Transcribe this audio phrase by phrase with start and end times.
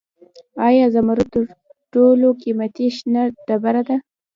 [0.67, 1.43] آیا زمرد تر
[1.93, 3.97] ټولو قیمتي شنه ډبره ده؟